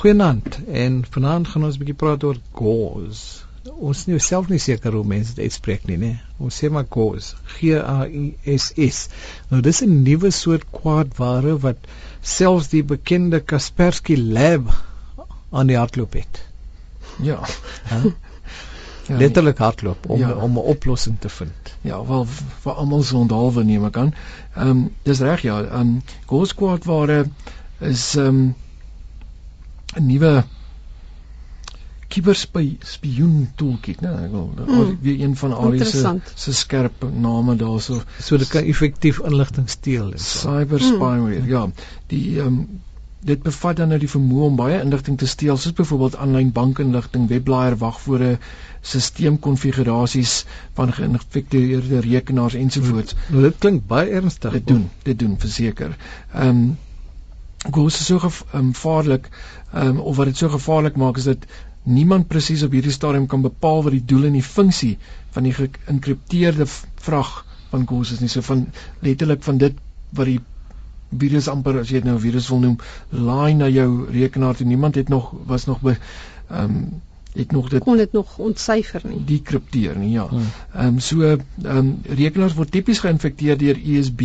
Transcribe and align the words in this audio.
Goeienaand 0.00 0.58
en 0.72 0.94
vanaand 1.12 1.48
gaan 1.52 1.64
ons 1.66 1.74
'n 1.76 1.80
bietjie 1.80 1.98
praat 2.02 2.22
oor 2.24 2.38
gauze. 2.56 3.24
Ons 3.88 4.06
nie 4.08 4.18
self 4.26 4.46
nie 4.48 4.60
seker 4.64 4.94
hoe 4.96 5.02
mense 5.04 5.34
dit 5.36 5.44
uitspreek 5.44 5.82
nie, 5.90 5.98
né? 6.00 6.12
Ons 6.38 6.60
sê 6.60 6.70
maar 6.72 6.86
gauze, 6.94 7.34
G 7.56 7.74
A 7.76 8.06
U 8.08 8.22
S 8.54 8.70
S. 8.86 9.00
Nou 9.50 9.60
dis 9.66 9.82
'n 9.84 9.98
nuwe 10.06 10.30
soort 10.30 10.64
kwaadware 10.78 11.58
wat 11.64 11.84
selfs 12.22 12.70
die 12.72 12.80
bekende 12.94 13.40
Kaspersky 13.40 14.16
Lab 14.16 14.72
aan 15.50 15.66
die 15.66 15.76
hardloop 15.76 16.16
het. 16.16 16.40
Ja. 17.20 17.36
Huh? 17.92 18.08
ja 19.08 19.20
letterlik 19.24 19.58
hardloop 19.58 20.08
om 20.08 20.24
ja. 20.24 20.32
om 20.32 20.56
'n 20.56 20.64
oplossing 20.76 21.20
te 21.20 21.28
vind. 21.28 21.74
Ja, 21.80 22.00
wel 22.06 22.24
vir 22.64 22.72
almal 22.72 23.02
se 23.02 23.16
onthaalwe 23.16 23.64
neem 23.64 23.84
ek 23.84 23.96
aan. 23.96 24.14
Ehm 24.56 24.68
um, 24.70 24.82
dis 25.02 25.20
reg 25.20 25.42
ja, 25.42 25.60
ehm 25.62 25.80
um, 25.80 26.02
gauze 26.26 26.54
kwaadware 26.54 27.26
is 27.78 28.16
ehm 28.16 28.26
um, 28.26 28.54
'n 29.96 30.06
nuwe 30.06 30.44
kiberspioen 32.10 33.50
toolkit, 33.54 34.00
né? 34.02 34.10
Ek 34.24 34.32
wil 34.34 34.50
mm. 34.66 34.98
weer 35.04 35.20
een 35.22 35.36
van 35.38 35.54
al 35.54 35.76
die 35.76 35.86
se 35.86 36.54
skerp 36.58 37.04
name 37.26 37.54
daarso. 37.56 38.02
So 38.18 38.38
dit 38.40 38.50
kan 38.50 38.66
effektief 38.66 39.20
inligting 39.30 39.70
steel. 39.70 40.12
Cyber 40.16 40.82
spyware. 40.82 41.40
Mm. 41.40 41.50
Ja, 41.54 41.66
die 42.12 42.24
ehm 42.40 42.46
um, 42.46 42.80
dit 43.20 43.42
bevat 43.44 43.76
dan 43.76 43.90
nou 43.92 43.98
die 44.00 44.08
vermoë 44.08 44.44
om 44.48 44.54
baie 44.56 44.78
inligting 44.80 45.18
te 45.20 45.26
steel, 45.28 45.58
soos 45.60 45.74
byvoorbeeld 45.76 46.14
aanlyn 46.24 46.52
bankinligting, 46.56 47.26
webblaaier 47.28 47.76
wagwoorde, 47.76 48.38
stelselskonfigurasies 48.80 50.44
van 50.78 50.92
geïnfekteerde 50.96 52.00
rekenaars 52.06 52.56
ensovoorts. 52.56 53.16
Nou 53.28 53.42
dit 53.44 53.58
klink 53.58 53.84
baie 53.86 54.08
ernstig. 54.20 54.56
Dit 54.56 54.66
doen, 54.72 54.86
dit 55.02 55.18
doen 55.18 55.36
verseker. 55.38 55.96
Ehm 56.32 56.48
um, 56.48 56.78
Gous 57.68 58.00
is 58.00 58.06
so 58.06 58.18
gevaarlik 58.18 59.28
um, 59.74 59.86
um, 59.86 59.98
of 60.00 60.16
wat 60.16 60.30
dit 60.30 60.36
so 60.36 60.48
gevaarlik 60.48 60.96
maak 60.96 61.16
is 61.20 61.28
dat 61.28 61.44
niemand 61.82 62.28
presies 62.28 62.62
op 62.62 62.72
hierdie 62.72 62.92
stadium 62.92 63.26
kan 63.26 63.42
bepaal 63.44 63.82
wat 63.82 63.92
die 63.92 64.04
doel 64.04 64.24
en 64.30 64.38
die 64.38 64.44
funksie 64.44 64.96
van 65.34 65.44
die 65.48 65.52
geïnkripteerde 65.56 66.66
vrag 67.04 67.34
van 67.70 67.86
Gous 67.88 68.12
is 68.16 68.20
nie. 68.20 68.28
So 68.32 68.40
van 68.40 68.66
letterlik 69.04 69.44
van 69.44 69.60
dit 69.60 69.76
wat 70.16 70.26
die 70.26 70.40
virus 71.20 71.48
amper 71.50 71.80
as 71.80 71.90
jy 71.90 72.00
dit 72.00 72.08
nou 72.08 72.18
virus 72.22 72.48
wil 72.48 72.62
noem 72.64 72.76
laai 73.10 73.54
na 73.58 73.68
jou 73.68 73.88
rekenaar 74.14 74.56
toe. 74.56 74.66
Niemand 74.66 74.94
het 74.94 75.08
nog 75.08 75.32
was 75.46 75.66
nog 75.66 75.80
by 75.84 75.96
ehm 76.48 76.64
um, 76.64 76.82
het 77.34 77.52
nog 77.52 77.68
dit 77.70 77.82
kon 77.82 77.96
dit 77.96 78.12
nog 78.12 78.38
ontsyfer 78.38 79.02
nie 79.04 79.22
dekripteer 79.24 79.96
nie 79.98 80.12
ja 80.16 80.26
hmm. 80.28 80.50
ehm 80.74 80.86
um, 80.86 80.98
so 80.98 81.22
ehm 81.22 81.76
um, 81.76 81.94
rekenaars 82.08 82.54
word 82.58 82.70
tipies 82.70 83.02
geïnfekteer 83.06 83.58
deur 83.58 83.78
USB 83.78 84.22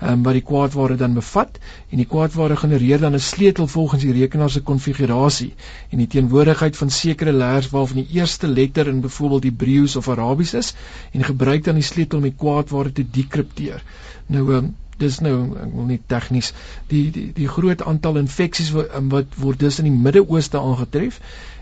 um, 0.00 0.22
wat 0.24 0.36
die 0.36 0.44
kwaadware 0.44 0.96
dan 0.96 1.14
bevat 1.14 1.58
en 1.90 2.00
die 2.00 2.08
kwaadware 2.08 2.56
genereer 2.56 3.00
dan 3.00 3.14
'n 3.14 3.20
sleutel 3.20 3.66
volgens 3.66 4.02
die 4.02 4.12
rekenaar 4.12 4.50
se 4.50 4.60
konfigurasie 4.60 5.52
en 5.90 5.98
die 5.98 6.06
teenwoordigheid 6.06 6.76
van 6.76 6.90
sekere 6.90 7.32
letters 7.32 7.70
waarvan 7.70 8.02
die 8.02 8.18
eerste 8.18 8.46
letter 8.46 8.88
in 8.88 9.00
byvoorbeeld 9.00 9.44
Hebreëus 9.44 9.96
of 9.96 10.08
Arabies 10.08 10.54
is 10.54 10.74
en 11.12 11.24
gebruik 11.24 11.64
dan 11.64 11.74
die 11.74 11.82
sleutel 11.82 12.18
om 12.18 12.24
die 12.24 12.36
kwaadware 12.36 12.92
te 12.92 13.04
dekripteer. 13.10 13.82
Nou 14.26 14.54
um, 14.54 14.74
dis 14.98 15.18
nou 15.20 15.36
ek 15.56 15.70
wil 15.74 15.86
nie 15.88 16.00
tegnies 16.06 16.52
die, 16.88 17.10
die 17.10 17.32
die 17.36 17.48
groot 17.48 17.82
aantal 17.82 18.16
infeksies 18.16 18.70
wat, 18.70 18.92
wat 19.14 19.26
word 19.36 19.58
dus 19.60 19.78
in 19.78 19.88
die 19.88 20.02
Midde-Ooste 20.04 20.60
aangetref 20.60 21.20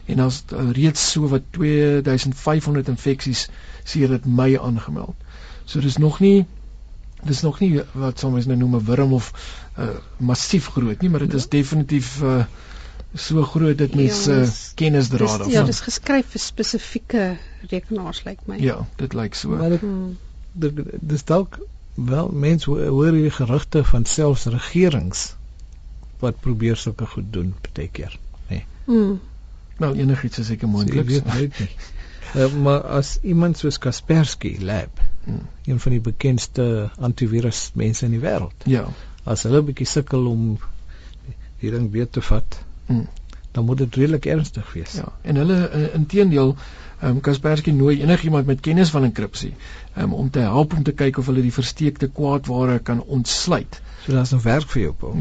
en 0.08 0.22
daar's 0.22 0.42
uh, 0.52 0.70
reeds 0.72 1.10
so 1.10 1.28
wat 1.28 1.42
2500 1.56 2.88
infeksies 2.88 3.48
sedert 3.84 4.24
Mei 4.26 4.56
aangemeld. 4.58 5.16
So 5.64 5.80
dis 5.80 5.96
nog 5.96 6.20
nie 6.20 6.46
dis 7.26 7.40
nog 7.42 7.58
nie 7.60 7.82
wat 7.92 8.18
soms 8.18 8.46
nou 8.46 8.56
noem 8.58 8.76
'n 8.76 8.84
wurm 8.84 9.12
of 9.12 9.32
uh, 9.78 9.88
massief 10.16 10.66
groot 10.66 11.00
nie, 11.00 11.10
maar 11.10 11.20
dit 11.26 11.34
is 11.34 11.42
ja. 11.42 11.48
definitief 11.48 12.22
uh, 12.22 12.44
so 13.14 13.42
groot 13.42 13.78
dat 13.78 13.94
mense 13.94 14.32
ja, 14.32 14.40
uh, 14.40 14.50
kennis 14.74 15.08
dra 15.08 15.26
daarvan. 15.26 15.50
Ja, 15.50 15.62
dis 15.62 15.80
geskryf 15.80 16.30
vir 16.30 16.40
spesifieke 16.40 17.36
rekenaars 17.70 18.24
lyk 18.24 18.38
like 18.38 18.42
my. 18.46 18.58
Ja, 18.62 18.86
dit 18.96 19.12
lyk 19.12 19.34
so. 19.34 19.48
Maar 19.48 19.76
dit 19.76 19.80
hmm. 19.80 20.16
dis 21.00 21.24
dalk 21.24 21.58
wel 21.94 22.30
mense 22.32 22.70
hoor 22.70 23.12
hierdie 23.12 23.34
gerugte 23.34 23.84
van 23.84 24.04
selfs 24.04 24.47
regerings 24.47 25.34
wat 26.18 26.41
probeer 26.41 26.76
sulke 26.76 27.06
goed 27.06 27.32
doen 27.32 27.54
baie 27.74 27.88
keer, 27.88 28.18
nê. 28.48 28.62
Nee. 28.86 28.97
Mm. 28.97 29.20
Wel 29.78 29.94
enigiets 29.94 30.39
is 30.39 30.47
seker 30.47 30.69
moontlik. 30.69 31.11
So, 31.11 32.41
uh, 32.41 32.55
maar 32.62 32.81
as 32.99 33.19
iemand 33.22 33.59
soos 33.59 33.78
Kaspersky 33.78 34.56
Lab 34.61 35.00
hmm. 35.25 35.47
een 35.65 35.81
van 35.81 35.93
die 35.93 36.00
bekendste 36.00 36.91
antivirus 36.99 37.71
mense 37.75 38.05
in 38.05 38.16
die 38.16 38.21
wêreld. 38.21 38.66
Ja. 38.66 38.84
As 39.25 39.47
hulle 39.47 39.62
'n 39.62 39.69
bietjie 39.71 39.87
sukkel 39.87 40.27
om 40.27 40.59
die 41.61 41.71
ding 41.71 41.91
weer 41.93 42.09
te 42.11 42.22
vat, 42.22 42.59
hmm. 42.87 43.09
Dan 43.53 43.64
moet 43.64 43.78
dit 43.78 43.97
redelik 43.97 44.26
ernstig 44.26 44.72
wees. 44.72 44.92
Ja. 44.92 45.12
En 45.22 45.36
hulle 45.36 45.91
inteendeel 45.94 46.56
Ehm 46.98 47.10
um, 47.10 47.20
Kaspersky 47.20 47.70
nooi 47.70 48.00
enigiemand 48.03 48.47
met 48.47 48.60
kennis 48.60 48.91
van 48.91 49.04
enkripsie 49.06 49.54
um, 49.97 50.12
om 50.12 50.31
te 50.31 50.38
help 50.38 50.72
om 50.75 50.82
te 50.82 50.92
kyk 50.92 51.19
of 51.19 51.26
hulle 51.31 51.44
die 51.44 51.53
versteekte 51.54 52.09
kwaadware 52.10 52.78
kan 52.78 53.03
ontsluit. 53.03 53.81
So 54.03 54.12
daar's 54.12 54.31
nog 54.34 54.42
werk 54.42 54.66
vir 54.72 54.82
jou, 54.82 54.94
Paul. 54.98 55.20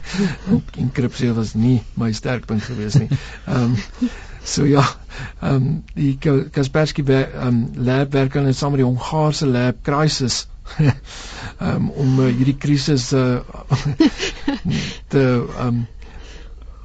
enkripsie 0.84 1.32
was 1.34 1.54
nie 1.54 1.80
my 1.98 2.12
sterkpunt 2.12 2.62
gewees 2.62 3.00
nie. 3.02 3.08
Ehm 3.46 3.74
um, 3.74 4.12
So 4.44 4.64
ja, 4.66 4.82
ehm 5.40 5.54
um, 5.54 5.66
die 5.94 6.18
Kaspersky 6.50 7.02
ehm 7.06 7.48
um, 7.48 7.58
lab 7.74 8.12
werk 8.12 8.36
aan 8.36 8.54
saam 8.54 8.70
met 8.70 8.80
die 8.82 8.86
Hongaarse 8.86 9.46
lab 9.46 9.82
Crisis 9.82 10.46
um, 11.58 11.90
om 12.04 12.18
uh, 12.20 12.30
hierdie 12.30 12.56
krisis 12.56 13.12
uh, 13.12 13.40
te 15.12 15.22
ehm 15.22 15.66
um, 15.66 15.86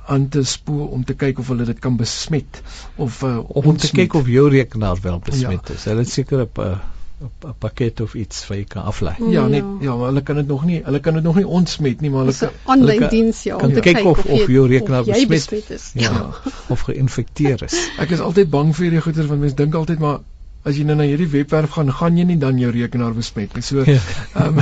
aan 0.07 0.27
te 0.33 0.43
spoel 0.47 0.85
om 0.97 1.05
te 1.05 1.15
kyk 1.19 1.39
of 1.43 1.49
hulle 1.53 1.65
dit 1.67 1.79
kan 1.83 1.97
besmet 1.99 2.61
of 2.95 3.23
uh, 3.27 3.39
om 3.47 3.77
te 3.77 3.91
kyk 3.91 4.13
of 4.19 4.29
jou 4.31 4.47
rekenaar 4.49 5.01
wel 5.01 5.19
besmet 5.19 5.67
ja. 5.67 5.75
is. 5.75 5.87
Hulle 5.89 6.05
het 6.05 6.13
seker 6.13 6.45
op 6.47 6.61
'n 6.63 6.69
uh, 6.69 6.77
'n 7.19 7.53
pakket 7.57 8.01
of 8.01 8.13
iets 8.13 8.43
vir 8.45 8.57
jy 8.59 8.65
kan 8.69 8.83
aflei. 8.89 9.15
Ja, 9.33 9.47
net 9.49 9.65
ja, 9.81 9.95
maar 9.97 10.11
hulle 10.11 10.21
kan 10.21 10.35
dit 10.37 10.47
nog 10.47 10.65
nie, 10.69 10.81
hulle 10.85 10.99
kan 10.99 11.17
dit 11.17 11.23
nog 11.23 11.35
nie 11.35 11.47
ontsmet 11.59 12.01
nie, 12.01 12.11
maar 12.13 12.27
hulle 12.27 12.35
kan 12.37 12.75
aanlyn 12.75 13.07
diens 13.09 13.43
ja, 13.43 13.57
om 13.57 13.73
te 13.73 13.81
kyk 13.81 14.03
of 14.05 14.19
of, 14.19 14.29
of 14.37 14.51
jou 14.53 14.67
rekenaar 14.69 15.03
besmet, 15.07 15.29
besmet 15.33 15.71
is. 15.73 15.89
Ja, 15.97 16.11
ja. 16.11 16.51
of 16.75 16.85
geïnfekteer 16.89 17.63
is. 17.65 17.77
Ek 17.97 18.13
is 18.13 18.21
altyd 18.21 18.51
bang 18.53 18.69
vir 18.75 18.89
hierdie 18.89 19.01
goeters 19.07 19.31
want 19.31 19.41
mense 19.41 19.57
dink 19.57 19.79
altyd 19.81 20.03
maar 20.03 20.19
as 20.67 20.75
jy 20.77 20.83
nou 20.87 20.97
na 20.99 21.05
hierdie 21.07 21.31
webwerf 21.31 21.71
gaan, 21.77 21.89
gaan 21.99 22.17
jy 22.19 22.25
nie 22.29 22.39
dan 22.41 22.55
jou 22.61 22.71
rekenaar 22.75 23.13
besmet 23.17 23.51
nie. 23.55 23.65
So 23.65 23.73
ja. 23.87 23.91
ehm 23.93 24.01
ja. 24.35 24.41
um, 24.47 24.55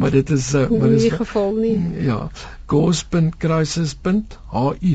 maar 0.00 0.12
dit 0.14 0.28
is 0.36 0.46
uh, 0.54 0.60
maar 0.70 0.90
dis 0.92 1.06
in 1.08 1.14
geval 1.20 1.50
nie. 1.56 1.78
Ja. 2.06 2.18
ghost.crisis.hi 2.70 4.94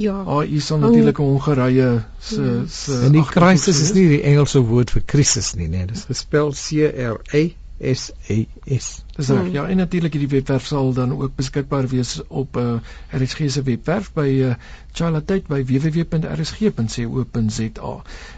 Ja. 0.00 0.22
Ah, 0.24 0.44
is 0.48 0.66
dan 0.66 0.80
natuurlik 0.80 1.16
Hongarye 1.16 2.02
se 2.18 2.42
ja. 2.42 2.66
se 2.66 3.00
En 3.04 3.12
die 3.12 3.24
crisis 3.24 3.80
is 3.80 3.92
nie 3.92 4.08
die 4.08 4.22
Engelse 4.22 4.60
woord 4.64 4.90
vir 4.90 5.02
krisis 5.04 5.54
nie, 5.54 5.68
nee, 5.68 5.86
dis 5.86 6.04
gespel 6.08 6.52
C 6.56 6.72
R 6.88 7.20
A 7.20 7.42
S 7.80 8.12
A 8.30 8.46
S. 8.78 9.04
Dis 9.16 9.28
reg. 9.28 9.52
Ja, 9.52 9.66
en 9.68 9.76
natuurlik 9.76 10.12
hierdie 10.12 10.30
webwerf 10.36 10.66
sal 10.66 10.92
dan 10.92 11.12
ook 11.20 11.34
beskikbaar 11.36 11.88
wees 11.88 12.22
op 12.28 12.56
uh, 12.56 12.74
RSG 13.10 13.50
se 13.50 13.62
webwerf 13.62 14.12
by 14.14 14.26
uh, 14.48 14.54
Charlateit 14.92 15.46
by 15.46 15.64
www.rsg.co.za. 15.64 16.82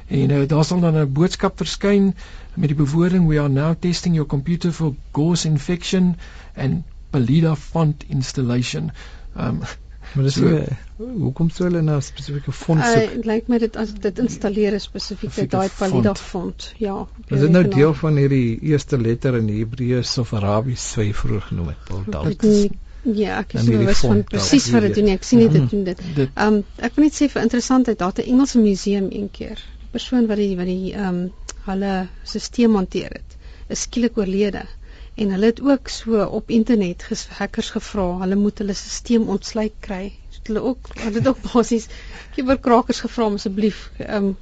En 0.09 0.31
uh, 0.31 0.49
daar 0.49 0.65
sal 0.65 0.81
dan 0.81 0.97
'n 0.97 1.13
boodskap 1.13 1.57
verskyn 1.57 2.15
met 2.55 2.69
die 2.69 2.77
bewoording 2.79 3.27
we 3.29 3.39
are 3.41 3.49
now 3.49 3.75
testing 3.79 4.15
your 4.15 4.29
computer 4.29 4.73
for 4.73 4.95
gauze 5.13 5.49
infection 5.49 6.17
and 6.55 6.83
Belida 7.11 7.55
font 7.57 8.05
installation. 8.09 8.91
Um 9.37 9.61
Maar 10.15 10.25
dis 10.25 10.37
so, 10.39 10.61
hoekom 10.97 11.51
sou 11.53 11.67
hulle 11.69 11.83
nou 11.85 11.99
spesifieke 12.05 12.53
font 12.53 12.81
soek? 12.81 13.11
Dit 13.13 13.19
uh, 13.19 13.27
lyk 13.29 13.51
my 13.53 13.59
dit 13.63 13.77
as 13.83 13.93
dit 14.07 14.23
installeer 14.25 14.77
is 14.79 14.87
spesifiek 14.89 15.51
daai 15.53 15.69
Palida 15.79 16.15
font. 16.15 16.71
Ja. 16.83 16.97
Is 17.27 17.43
dit 17.45 17.53
nou 17.53 17.65
deel 17.69 17.95
van 18.01 18.21
hierdie 18.21 18.59
eerste 18.71 19.01
letter 19.01 19.37
in 19.41 19.51
Hebreëus 19.53 20.17
of 20.23 20.33
Arabies 20.39 20.87
wat 20.97 21.09
jy 21.09 21.15
vroeër 21.21 21.47
genoem 21.51 21.73
het, 21.75 21.87
Paul 21.91 22.05
dalk? 22.17 22.47
Ja, 23.07 23.39
ek 23.45 23.55
is 23.55 23.69
bewus 23.71 24.01
van 24.03 24.25
presies 24.27 24.67
wat 24.75 24.89
dit 24.89 24.97
doen. 24.99 25.13
Ek 25.13 25.27
sien 25.27 25.45
dit 25.45 25.71
doen 25.71 25.85
dit. 25.87 26.01
Ehm 26.27 26.47
um, 26.47 26.63
ek 26.83 26.97
wil 26.97 27.07
net 27.07 27.15
sê 27.15 27.29
vir 27.31 27.45
interessantheid, 27.45 27.99
daar 28.01 28.15
'n 28.19 28.27
Engelse 28.33 28.59
museum 28.59 29.07
een 29.11 29.29
keer. 29.31 29.61
Die 29.83 29.93
persoon 29.93 30.27
wat 30.27 30.43
die 30.43 30.57
wat 30.59 30.67
die 30.67 30.95
ehm 30.95 31.07
um, 31.07 31.21
hulle 31.67 31.93
stelsel 32.23 32.75
hanteer 32.75 33.15
het, 33.21 33.39
is 33.69 33.87
skielik 33.87 34.19
oorlede 34.19 34.65
en 35.17 35.31
hulle 35.33 35.51
het 35.51 35.61
ook 35.65 35.89
so 35.89 36.25
op 36.39 36.51
internet 36.51 37.05
hackers 37.39 37.71
gevra 37.75 38.07
hulle 38.23 38.37
moet 38.37 38.59
hulle 38.59 38.75
stelsel 38.77 39.29
ontsluit 39.37 39.77
kry. 39.87 40.13
Hulle 40.47 40.63
ook 40.63 40.91
hulle 40.95 41.15
het 41.19 41.29
ook 41.29 41.41
basies 41.53 41.87
kuberkrakers 42.35 43.01
gevra 43.01 43.31
om 43.31 43.39
asseblief 43.41 43.87
um, 44.09 44.35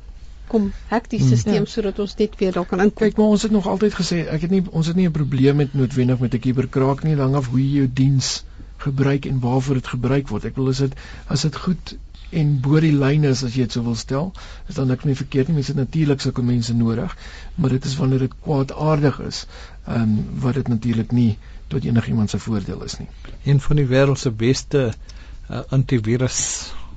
kom 0.50 0.72
hack 0.90 1.06
die 1.10 1.20
stelsel 1.22 1.52
hmm, 1.52 1.68
ja. 1.68 1.74
sodat 1.76 2.00
ons 2.04 2.16
net 2.18 2.34
weer 2.40 2.52
daar 2.56 2.66
kan 2.70 2.82
inkom. 2.84 3.06
Kyk 3.06 3.20
maar 3.20 3.36
ons 3.36 3.46
het 3.46 3.54
nog 3.54 3.68
altyd 3.70 3.94
gesê 4.00 4.24
ek 4.26 4.48
het 4.48 4.56
nie 4.56 4.64
ons 4.70 4.90
het 4.90 4.98
nie 4.98 5.06
'n 5.08 5.18
probleem 5.20 5.62
met 5.62 5.74
noodwendig 5.74 6.18
met 6.18 6.34
'n 6.34 6.44
kuberkraak 6.48 7.04
nie 7.04 7.16
lank 7.16 7.34
af 7.34 7.48
hoe 7.52 7.60
jy 7.62 7.70
jou 7.78 7.88
diens 8.02 8.34
gebruik 8.76 9.26
en 9.26 9.40
waarvoor 9.40 9.74
dit 9.74 9.86
gebruik 9.86 10.28
word. 10.28 10.44
Ek 10.44 10.56
wil 10.56 10.68
as 10.68 10.82
dit 10.84 10.92
as 11.26 11.46
dit 11.46 11.56
goed 11.56 11.96
en 12.40 12.52
bo 12.64 12.80
die 12.82 12.92
lyn 12.92 13.24
is 13.28 13.42
as 13.46 13.56
jy 13.56 13.66
dit 13.66 13.76
sou 13.76 13.84
wil 13.86 13.96
stel, 13.98 14.30
is 14.68 14.78
dan 14.78 14.92
ek 14.94 15.04
nie 15.08 15.16
verkeerd 15.18 15.50
nie, 15.50 15.58
mense 15.58 15.72
het 15.72 15.80
natuurlik 15.80 16.22
sulke 16.24 16.44
mense 16.46 16.74
nodig, 16.76 17.16
maar 17.54 17.74
dit 17.74 17.88
is 17.90 17.96
wanneer 18.00 18.26
dit 18.26 18.38
kwaadaardig 18.46 19.20
is, 19.28 19.44
ehm 19.86 20.02
um, 20.02 20.14
wat 20.44 20.60
dit 20.60 20.70
natuurlik 20.72 21.12
nie 21.12 21.32
tot 21.72 21.84
enigiemand 21.84 22.30
se 22.30 22.38
voordeel 22.38 22.82
is 22.84 22.98
nie. 22.98 23.08
Een 23.44 23.60
van 23.60 23.80
die 23.80 23.86
wêreld 23.90 24.20
se 24.20 24.30
beste 24.30 24.82
uh, 24.90 25.60
antivirus 25.68 26.40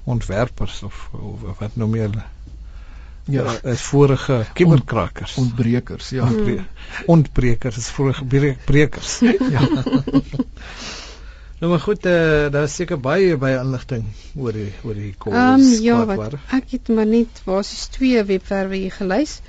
ontwerpers 0.03 0.83
of, 0.83 1.09
of, 1.13 1.43
of 1.43 1.59
wat 1.59 1.75
noem 1.75 1.95
jy 1.95 2.09
hulle? 2.09 2.25
Ja, 3.27 3.43
uh, 3.43 3.71
is 3.73 3.81
vorige 3.81 4.45
kiberkrakers. 4.55 5.35
Ont, 5.35 5.49
ontbrekers, 5.49 6.09
ja. 6.15 6.23
Ontbre 6.23 6.63
ontbrekers 7.05 7.77
is 7.77 7.89
vorige 7.89 8.25
brekers. 8.65 9.19
ja. 9.51 9.67
Nou 11.59 11.71
maar 11.71 11.79
goed, 11.79 12.05
uh, 12.05 12.49
daar 12.53 12.63
is 12.63 12.75
seker 12.75 12.99
baie 12.99 13.37
baie 13.37 13.57
inligting 13.57 14.03
oor 14.35 14.53
die 14.53 14.69
oor 14.83 14.93
die 14.93 15.13
kos. 15.17 15.33
Ehm 15.33 15.63
um, 15.65 15.81
ja, 15.81 16.05
wat, 16.05 16.35
ek 16.53 16.75
het 16.75 16.91
maar 16.93 17.09
net 17.09 17.41
basies 17.45 17.87
twee 17.95 18.23
webwerwe 18.29 18.77
hier 18.83 18.93
gelys. 18.93 19.39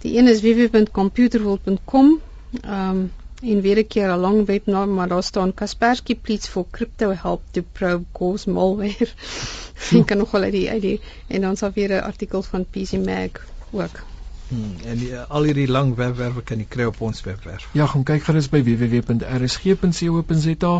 Die 0.00 0.16
een 0.16 0.32
is 0.32 0.40
www.computerworld.com. 0.40 2.20
Ehm 2.62 2.90
um, 2.90 3.02
en 3.42 3.60
weer 3.60 3.78
'n 3.78 3.86
keer 3.86 4.08
'n 4.10 4.20
lang 4.20 4.46
webnaam, 4.46 4.94
maar 4.94 5.08
daar 5.08 5.22
staan 5.22 5.54
Kaspersky 5.54 6.16
pleads 6.16 6.48
for 6.48 6.64
crypto 6.70 7.12
help 7.12 7.42
to 7.50 7.62
probe 7.72 8.04
cause 8.12 8.50
malware. 8.50 9.08
Ek 9.98 10.06
kan 10.06 10.18
nog 10.18 10.30
wel 10.30 10.42
uit 10.42 10.52
die 10.52 10.70
uit 10.70 10.82
die 10.82 11.00
en 11.26 11.40
dan 11.40 11.56
sal 11.56 11.70
weer 11.74 11.92
'n 11.92 12.02
artikel 12.02 12.42
van 12.42 12.64
PC 12.64 12.92
Mag 12.92 13.44
ook. 13.70 14.00
Hmm, 14.48 14.78
en 14.88 14.96
die, 14.96 15.10
al 15.12 15.44
hierdie 15.44 15.66
lang 15.68 15.90
webwerwe 15.98 16.40
kan 16.48 16.56
jy 16.62 16.64
kry 16.72 16.86
op 16.88 17.02
ons 17.04 17.18
webwerf. 17.26 17.66
Ja, 17.76 17.84
gaan 17.92 18.06
kyk 18.08 18.22
gerus 18.24 18.46
by 18.48 18.62
www.rsg.co.za 18.64 20.70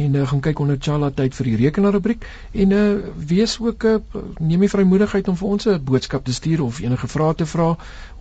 en 0.00 0.16
uh, 0.16 0.22
gaan 0.30 0.40
kyk 0.46 0.62
onder 0.64 0.78
Chala 0.80 1.10
tyd 1.18 1.36
vir 1.36 1.50
die 1.50 1.58
rekenaarrubriek 1.60 2.24
en 2.64 2.72
uh, 2.72 2.80
wees 3.32 3.58
ook 3.60 3.84
uh, 3.90 4.00
neem 4.38 4.64
die 4.64 4.72
vrymoedigheid 4.72 5.28
om 5.28 5.36
vir 5.36 5.48
ons 5.52 5.68
'n 5.68 5.84
boodskap 5.92 6.24
te 6.24 6.32
stuur 6.32 6.64
of 6.64 6.80
enige 6.80 7.12
vrae 7.12 7.36
te 7.42 7.46
vra 7.52 7.68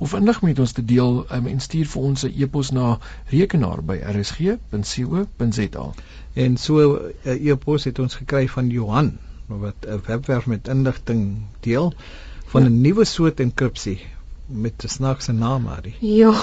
of 0.03 0.17
inlig 0.19 0.43
met 0.49 0.59
ons 0.59 0.75
te 0.75 0.83
deel 0.91 1.23
um, 1.31 1.47
en 1.47 1.59
stuur 1.63 1.87
vir 1.95 2.01
ons 2.11 2.19
'n 2.27 2.35
e-pos 2.35 2.75
na 2.75 2.99
rekenaar 3.31 3.79
by 3.79 4.03
rsg.co.za. 4.03 5.85
En 6.35 6.51
so 6.57 6.75
'n 6.75 6.83
uh, 7.23 7.47
e-pos 7.47 7.87
het 7.87 7.99
ons 7.99 8.19
gekry 8.19 8.51
van 8.51 8.67
Johan 8.67 9.15
wat 9.47 9.87
'n 9.87 10.03
webwerf 10.11 10.45
met 10.45 10.67
inligting 10.67 11.47
deel 11.63 11.93
van 12.51 12.67
'n 12.67 12.75
ja. 12.75 12.81
nuwe 12.81 13.05
soort 13.05 13.39
enkripsie 13.39 14.18
met 14.49 14.83
'n 14.83 14.87
snaakse 14.87 15.31
naam 15.31 15.63
Marie. 15.63 15.95
Ja. 15.99 16.33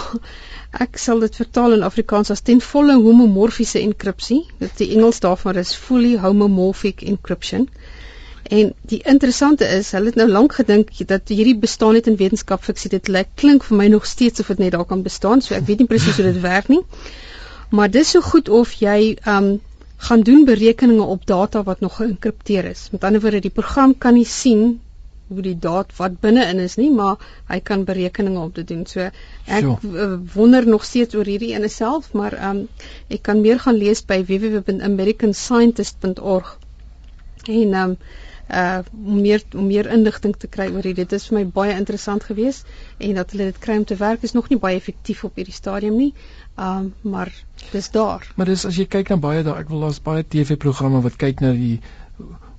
Ek 0.71 0.97
sal 0.97 1.19
dit 1.19 1.37
vertaal 1.37 1.73
in 1.73 1.83
Afrikaans 1.83 2.31
as 2.31 2.41
ten 2.41 2.61
volle 2.61 2.95
homomorfiese 2.95 3.81
enkripsie. 3.81 4.47
Dit 4.59 4.77
die 4.79 4.91
Engels 4.95 5.21
daarvan 5.21 5.55
is 5.55 5.75
fully 5.75 6.17
homomorphic 6.19 7.03
encryption. 7.03 7.69
En 8.43 8.75
die 8.81 9.01
interessante 9.03 9.65
is, 9.65 9.91
hulle 9.91 10.07
het 10.07 10.15
nou 10.15 10.29
lank 10.29 10.55
gedink 10.55 11.07
dat 11.07 11.29
hierdie 11.29 11.59
bestaan 11.59 11.93
net 11.93 12.07
in 12.07 12.17
wetenskap 12.17 12.63
fiksie. 12.63 12.91
Dit 12.91 13.09
lyk 13.09 13.29
klink 13.35 13.65
vir 13.65 13.77
my 13.77 13.87
nog 13.87 14.07
steeds 14.07 14.41
of 14.41 14.47
dit 14.47 14.59
net 14.59 14.73
daar 14.73 14.85
kan 14.85 15.03
bestaan. 15.03 15.43
So 15.43 15.55
ek 15.55 15.67
weet 15.67 15.79
nie 15.79 15.91
presies 15.91 16.17
hoe 16.17 16.33
dit 16.33 16.41
werk 16.41 16.69
nie. 16.69 16.83
Maar 17.71 17.91
dis 17.91 18.11
so 18.11 18.21
goed 18.21 18.49
of 18.49 18.73
jy 18.73 19.17
um 19.27 19.61
gaan 19.97 20.21
doen 20.21 20.45
berekeninge 20.45 21.03
op 21.03 21.27
data 21.27 21.63
wat 21.63 21.81
nog 21.81 21.97
geënkripteer 21.97 22.65
is. 22.65 22.89
Met 22.93 23.05
ander 23.05 23.21
woorde, 23.21 23.41
die 23.41 23.51
program 23.51 23.99
kan 23.99 24.15
nie 24.15 24.25
sien 24.25 24.81
hoe 25.29 25.43
die 25.43 25.59
daad 25.59 25.97
wat 25.97 26.21
binne-in 26.21 26.59
is 26.63 26.77
nie, 26.81 26.91
maar 26.95 27.17
hy 27.51 27.61
kan 27.61 27.85
berekeninge 27.89 28.41
op 28.41 28.55
dit 28.55 28.69
doen. 28.69 28.87
So 28.87 29.01
ek 29.01 29.13
sure. 29.65 30.21
wonder 30.35 30.69
nog 30.69 30.85
steeds 30.85 31.15
oor 31.15 31.25
hierdie 31.27 31.55
ene 31.55 31.69
self, 31.73 32.13
maar 32.13 32.33
ehm 32.39 32.57
um, 32.57 32.69
ek 33.09 33.23
kan 33.27 33.41
meer 33.41 33.59
gaan 33.63 33.77
lees 33.81 34.05
by 34.07 34.25
www.americanscientist.org. 34.29 36.59
En 37.47 37.73
ehm 37.73 37.91
um, 37.91 37.97
uh 38.47 38.79
om 39.05 39.21
meer 39.21 39.43
om 39.57 39.67
meer 39.67 39.87
inligting 39.91 40.37
te 40.39 40.47
kry 40.47 40.71
oor 40.71 40.83
dit. 40.83 40.97
Dit 40.97 41.13
is 41.13 41.27
vir 41.27 41.39
my 41.39 41.45
baie 41.51 41.75
interessant 41.75 42.25
geweest 42.25 42.67
en 43.03 43.15
dat 43.19 43.31
hulle 43.35 43.45
dit 43.51 43.59
kry 43.59 43.77
om 43.81 43.85
te 43.85 43.97
werk 43.99 44.23
is 44.23 44.33
nog 44.39 44.49
nie 44.49 44.59
baie 44.63 44.77
effektief 44.79 45.25
op 45.27 45.35
hierdie 45.35 45.55
stadium 45.55 45.97
nie. 45.99 46.15
Um 46.55 46.95
maar 47.03 47.33
dis 47.73 47.91
daar. 47.91 48.23
Maar 48.37 48.47
dis 48.47 48.65
as 48.65 48.77
jy 48.79 48.87
kyk 48.87 49.09
na 49.11 49.17
baie 49.17 49.43
daar 49.43 49.59
ek 49.65 49.69
wil 49.75 49.81
daar's 49.89 50.03
baie 50.03 50.23
TV-programme 50.23 51.03
wat 51.03 51.17
kyk 51.19 51.41
na 51.43 51.51
die 51.59 51.81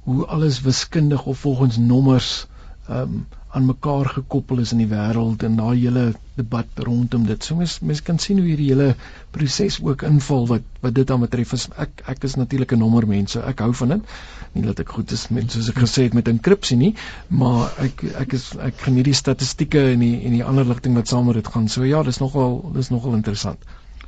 hoe 0.07 0.25
alles 0.25 0.61
wiskundig 0.61 1.25
of 1.25 1.39
volgens 1.39 1.77
nommers 1.77 2.47
um, 2.89 3.25
aan 3.57 3.65
mekaar 3.65 4.09
gekoppel 4.11 4.59
is 4.59 4.71
in 4.75 4.81
die 4.83 4.89
wêreld 4.91 5.43
en 5.47 5.55
daai 5.57 5.77
hele 5.79 6.03
debat 6.37 6.81
rondom 6.87 7.23
dit. 7.25 7.43
So 7.43 7.55
mens 7.55 7.77
mens 7.79 8.03
kan 8.09 8.19
sien 8.21 8.41
hoe 8.41 8.47
hierdie 8.47 8.67
hele 8.73 8.89
proses 9.37 9.79
ook 9.83 10.03
inval 10.09 10.45
wat 10.51 10.67
wat 10.83 10.97
dit 10.99 11.13
aan 11.13 11.23
betref. 11.25 11.55
Ek 11.85 12.03
ek 12.13 12.27
is 12.29 12.35
natuurlik 12.41 12.75
'n 12.75 12.83
nommermens, 12.83 13.31
so 13.31 13.41
ek 13.53 13.63
hou 13.65 13.71
van 13.81 13.95
dit. 13.95 14.13
Nie 14.53 14.65
dat 14.67 14.79
ek 14.83 14.93
goed 14.97 15.11
is 15.11 15.27
met 15.29 15.51
soos 15.51 15.69
ek 15.69 15.81
gesê 15.85 16.03
het 16.09 16.13
met 16.13 16.27
enkripsie 16.27 16.77
nie, 16.77 16.93
maar 17.27 17.73
ek 17.87 18.03
ek 18.27 18.33
is 18.33 18.51
ek 18.69 18.85
geniet 18.85 19.09
die 19.09 19.17
statistieke 19.23 19.81
en 19.93 19.99
die 19.99 20.15
en 20.25 20.37
die 20.37 20.43
ander 20.43 20.65
ligting 20.65 20.95
wat 20.95 21.07
saam 21.07 21.25
met 21.25 21.35
dit 21.41 21.47
gaan. 21.47 21.67
So 21.67 21.83
ja, 21.83 22.03
dis 22.03 22.19
nogal 22.19 22.61
dis 22.73 22.89
nogal 22.89 23.13
interessant. 23.13 23.59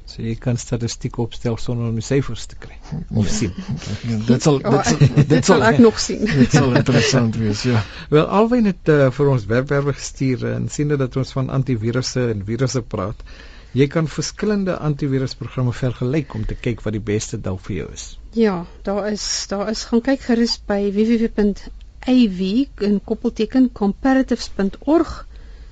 So 0.09 0.23
jy 0.25 0.33
kan 0.41 0.57
statistiek 0.57 1.19
opstel 1.21 1.57
sonder 1.61 1.91
om 1.91 1.97
die 1.99 2.05
syfers 2.05 2.47
te 2.49 2.57
kry 2.57 2.77
of 3.13 3.27
ja. 3.27 3.33
sien. 3.33 3.51
Ja, 4.09 4.17
dit 4.31 4.45
sal 4.45 4.57
dit 4.63 4.87
sal 4.89 5.27
dit 5.33 5.49
sal 5.51 5.65
ek 5.67 5.77
nog 5.83 5.99
sien. 6.01 6.23
Dit 6.39 6.55
sal 6.55 6.73
interessant 6.79 7.37
wees, 7.37 7.61
ja. 7.69 7.83
Wel 8.09 8.25
alwen 8.39 8.71
het 8.71 8.89
uh, 8.89 9.11
vir 9.13 9.29
ons 9.35 9.45
webwerwe 9.51 9.93
gestuur 9.99 10.47
en 10.55 10.65
sien 10.73 10.89
dat 10.97 11.19
ons 11.21 11.35
van 11.37 11.53
antivirusse 11.59 12.25
en 12.33 12.41
virusse 12.47 12.81
praat. 12.95 13.21
Jy 13.77 13.85
kan 13.93 14.09
verskillende 14.09 14.79
antivirusprogramme 14.81 15.75
vergelyk 15.77 16.33
om 16.33 16.45
te 16.49 16.57
kyk 16.57 16.81
wat 16.81 16.95
die 16.97 17.05
beste 17.11 17.37
dalk 17.37 17.61
vir 17.67 17.75
jou 17.75 17.89
is. 17.93 18.05
Ja, 18.33 18.55
daar 18.87 19.11
is 19.11 19.25
daar 19.51 19.69
is 19.69 19.85
gaan 19.91 20.01
kyk 20.01 20.25
gerus 20.25 20.57
by 20.65 20.81
www.av 20.95 22.41
in 22.89 23.01
koppelteken 23.05 23.69
comparatives.org 23.77 25.13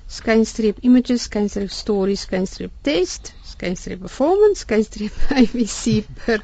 skynstreep 0.08 0.76
images 0.88 1.28
skynstreep 1.28 1.72
stories 1.74 2.20
skynstreep 2.26 2.72
test 2.82 3.34
skynstreep 3.58 4.00
performance, 4.00 4.60
skynstreep 4.64 5.12
IVC 5.42 6.04
per 6.24 6.38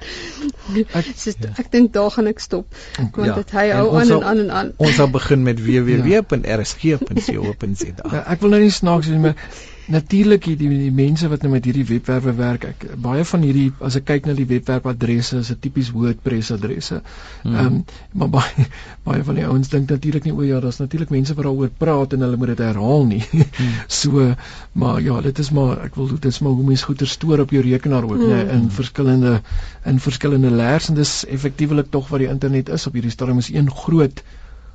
ek, 0.98 1.06
so, 1.22 1.30
ek 1.60 1.70
dink 1.72 1.92
daar 1.94 2.10
gaan 2.14 2.28
ek 2.30 2.40
stop 2.42 2.66
want 2.98 3.28
ja, 3.28 3.34
dit 3.38 3.50
hy 3.54 3.66
hou 3.70 3.86
aan 4.00 4.10
en 4.16 4.22
aan 4.32 4.40
en 4.44 4.50
aan. 4.60 4.68
Ons 4.82 4.94
sal 4.98 5.08
begin 5.14 5.40
met 5.46 5.58
www.rsg.co.za. 5.68 7.04
Ja, 8.02 8.20
ek 8.34 8.38
wil 8.42 8.50
nou 8.56 8.62
nie 8.64 8.74
snaaks 8.74 9.06
wees 9.12 9.22
maar 9.22 9.36
natuurlik 9.86 10.44
die, 10.44 10.68
die 10.68 10.92
mense 10.92 11.28
wat 11.28 11.42
nou 11.44 11.50
met 11.52 11.64
hierdie 11.68 11.84
webwerwe 11.88 12.32
werk 12.38 12.64
ek 12.70 12.84
baie 13.04 13.24
van 13.28 13.42
hierdie 13.44 13.66
as 13.84 13.98
ek 13.98 14.06
kyk 14.08 14.28
na 14.28 14.34
die 14.36 14.46
webwerfadresse 14.48 15.40
is 15.42 15.50
'n 15.52 15.58
tipies 15.60 15.90
WordPress 15.92 16.52
adresse. 16.54 17.00
Hmm. 17.42 17.54
Ehm 17.54 17.64
mm. 17.64 17.74
um, 17.74 17.84
maar 18.12 18.30
baie 18.36 18.66
baie 19.08 19.24
van 19.24 19.34
die 19.34 19.46
ouens 19.46 19.68
dink 19.68 19.90
natuurlik 19.90 20.24
nie 20.24 20.32
o 20.32 20.42
ja, 20.42 20.60
daar's 20.60 20.80
natuurlik 20.80 21.10
mense 21.10 21.34
wat 21.34 21.44
daaroor 21.44 21.72
praat 21.78 22.12
en 22.12 22.20
hulle 22.20 22.36
moet 22.36 22.54
dit 22.54 22.62
herhaal 22.64 23.04
nie. 23.06 23.22
Mm. 23.32 23.74
so 24.00 24.34
maar 24.72 25.00
ja, 25.02 25.20
dit 25.20 25.38
is 25.38 25.50
maar 25.50 25.84
ek 25.84 25.98
wil 26.00 26.08
dit 26.14 26.24
is 26.24 26.40
maar 26.40 26.52
hoe 26.52 26.64
mense 26.64 26.84
goeie 26.84 27.06
stoor 27.06 27.44
op 27.44 27.50
jou 27.50 27.62
rekenaar 27.62 28.04
ook 28.04 28.16
mm. 28.16 28.28
nee, 28.28 28.46
in 28.56 28.70
verskillende 28.70 29.40
in 29.84 30.00
verskillende 30.00 30.50
layers 30.50 30.88
en 30.88 30.94
dis 30.94 31.24
effektiewelik 31.26 31.90
tog 31.90 32.08
wat 32.08 32.24
die 32.24 32.28
internet 32.28 32.68
is 32.68 32.86
op 32.86 32.96
hierdie 32.96 33.12
stadium 33.12 33.38
is 33.38 33.52
een 33.52 33.70
groot 33.70 34.22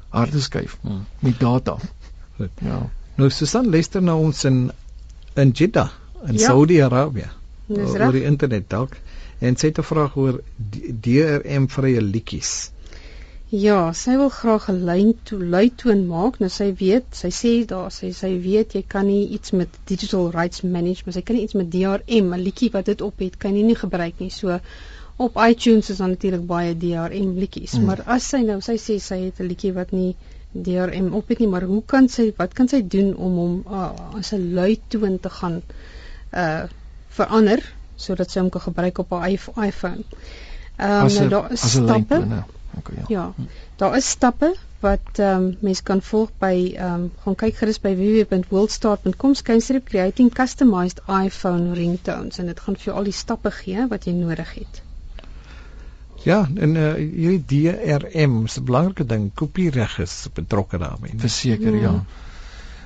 harde 0.10 0.40
skyf 0.40 0.78
mm. 0.82 1.06
met 1.20 1.40
data. 1.40 1.78
Goed. 2.38 2.52
Ja. 2.62 2.90
Nou 3.16 3.30
Susan 3.30 3.70
luister 3.70 4.02
na 4.02 4.16
ons 4.16 4.44
in 4.44 4.70
in 5.36 5.52
Jeddah 5.52 5.90
in 6.28 6.34
ja. 6.34 6.48
Saudi-Arabië 6.48 7.30
oor 7.70 8.12
die 8.12 8.26
internet 8.26 8.70
dalk 8.70 8.98
en 9.40 9.56
sy 9.56 9.70
het 9.72 9.80
'n 9.80 9.88
vraag 9.92 10.18
oor 10.18 10.42
DRM 11.08 11.68
vrye 11.70 12.02
liedjies. 12.02 12.72
Ja, 13.50 13.94
sy 13.98 14.16
wil 14.18 14.30
graag 14.30 14.68
'n 14.70 14.84
lyn 14.86 15.14
toe 15.24 15.40
luitoon 15.44 16.08
maak. 16.08 16.40
Nou 16.40 16.50
sy 16.50 16.68
weet, 16.82 17.06
sy 17.22 17.30
sê 17.38 17.66
daar 17.66 17.92
sy 17.92 18.12
sy 18.12 18.30
weet 18.44 18.76
jy 18.78 18.84
kan 18.88 19.08
nie 19.08 19.28
iets 19.38 19.52
met 19.52 19.70
digital 19.86 20.30
rights 20.32 20.62
management, 20.62 21.16
sy 21.16 21.22
kan 21.22 21.36
nie 21.36 21.44
iets 21.44 21.58
met 21.58 21.72
DRM, 21.72 22.34
'n 22.34 22.44
liedjie 22.44 22.70
wat 22.72 22.86
dit 22.86 23.02
op 23.02 23.20
het, 23.20 23.38
kan 23.38 23.56
jy 23.56 23.64
nie 23.64 23.76
gebruik 23.76 24.20
nie. 24.20 24.30
So 24.30 24.60
op 25.18 25.40
iTunes 25.48 25.90
is 25.90 25.98
daar 25.98 26.10
natuurlik 26.10 26.46
baie 26.46 26.78
DRM 26.78 27.34
liedjies, 27.40 27.72
hmm. 27.72 27.86
maar 27.86 28.04
as 28.06 28.30
sy 28.30 28.44
nou 28.46 28.62
sy 28.62 28.78
sê 28.78 29.00
sy 29.00 29.20
het 29.26 29.40
'n 29.40 29.48
liedjie 29.48 29.74
wat 29.74 29.92
nie 29.92 30.16
DRM 30.52 31.14
op 31.14 31.28
het 31.28 31.40
nie, 31.40 31.48
maar 31.48 31.64
hoe 31.70 31.84
kan 31.86 32.10
sy 32.10 32.32
wat 32.38 32.54
kan 32.58 32.68
sy 32.68 32.82
doen 32.88 33.16
om 33.16 33.36
hom 33.38 33.58
uh, 33.68 33.90
as 34.18 34.32
'n 34.34 34.54
luitoon 34.54 35.20
te 35.20 35.30
gaan 35.30 35.62
uh 36.34 36.64
verander 37.10 37.62
sodat 37.96 38.32
sy 38.32 38.40
hom 38.40 38.50
kan 38.50 38.62
gebruik 38.62 38.98
op 38.98 39.10
haar 39.12 39.30
iPhone. 39.30 40.04
Ehm 40.78 41.06
um, 41.06 41.14
nou 41.14 41.30
daar 41.30 41.52
is 41.52 41.72
stappe. 41.72 42.26
Nou. 42.26 42.44
Okay, 42.78 42.96
ja. 42.98 43.06
ja. 43.08 43.34
Daar 43.76 43.96
is 43.98 44.10
stappe 44.10 44.56
wat 44.80 45.20
ehm 45.20 45.44
um, 45.44 45.58
mense 45.60 45.84
kan 45.84 46.02
volg 46.02 46.30
by 46.40 46.74
ehm 46.76 46.94
um, 46.94 47.12
gaan 47.24 47.36
kyk 47.36 47.56
gerus 47.56 47.80
by 47.80 47.96
www.worldstar.com 47.96 49.34
skynstreep 49.36 49.90
creating 49.90 50.34
customized 50.34 51.02
iPhone 51.08 51.74
ringtones 51.74 52.38
en 52.38 52.46
dit 52.46 52.60
gaan 52.60 52.76
vir 52.76 52.92
jou 52.92 52.96
al 52.98 53.10
die 53.10 53.18
stappe 53.24 53.52
gee 53.52 53.88
wat 53.88 54.06
jy 54.06 54.14
nodig 54.14 54.54
het. 54.54 54.82
Ja, 56.24 56.50
en 56.56 56.76
uh, 56.76 56.94
hierdie 56.94 57.44
DRM 57.46 58.44
is 58.46 58.58
'n 58.60 58.64
belangrike 58.64 59.06
ding, 59.06 59.32
kopiereg 59.34 60.00
is 60.00 60.28
betrokke 60.34 60.78
daarmee. 60.78 61.14
Verseker, 61.18 61.76
ja. 61.76 61.82
ja. 61.82 62.04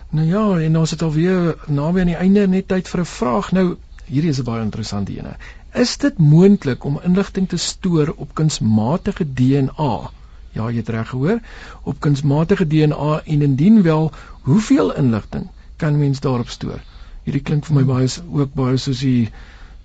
Nou 0.09 0.27
ja, 0.27 0.59
en 0.59 0.77
ons 0.77 0.91
het 0.91 1.01
alweer 1.01 1.55
naby 1.67 1.99
aan 1.99 2.11
die 2.11 2.19
einde 2.21 2.47
net 2.47 2.67
tyd 2.67 2.87
vir 2.87 3.01
'n 3.01 3.05
vraag. 3.05 3.51
Nou, 3.51 3.77
hierdie 4.05 4.29
is 4.29 4.39
'n 4.39 4.43
baie 4.43 4.61
interessante 4.61 5.17
een. 5.17 5.31
Is 5.73 5.97
dit 5.97 6.17
moontlik 6.17 6.83
om 6.83 6.99
inligting 7.03 7.49
te 7.49 7.57
stoor 7.57 8.13
op 8.15 8.33
kunsmatige 8.33 9.25
DNA? 9.33 10.11
Ja, 10.51 10.69
jy 10.69 10.75
het 10.75 10.89
reg 10.89 11.09
gehoor, 11.09 11.39
op 11.83 11.99
kunsmatige 11.99 12.67
DNA 12.67 13.21
en 13.25 13.41
indien 13.41 13.81
wel, 13.81 14.11
hoeveel 14.41 14.93
inligting 14.95 15.49
kan 15.75 15.97
mens 15.97 16.19
daarop 16.19 16.49
stoor? 16.49 16.79
Hierdie 17.23 17.41
klink 17.41 17.65
vir 17.65 17.75
my 17.75 17.83
baie 17.83 18.07
ook 18.29 18.53
baie 18.53 18.77
soos 18.77 18.99
die 18.99 19.29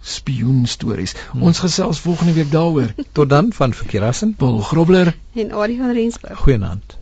spioen 0.01 0.67
stories. 0.67 1.15
Hmm. 1.33 1.43
Ons 1.43 1.59
gesels 1.59 2.01
volgende 2.01 2.33
week 2.33 2.51
daaroor. 2.51 2.95
Tot 3.13 3.29
dan 3.29 3.53
van 3.53 3.75
Verkerassen, 3.75 4.35
Paul 4.35 4.59
Grobler 4.59 5.17
en 5.35 5.53
Adie 5.53 5.79
van 5.79 5.93
Rensburg. 5.93 6.39
Goeienaand. 6.39 6.99